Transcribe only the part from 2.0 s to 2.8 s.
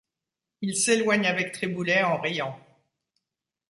en riant.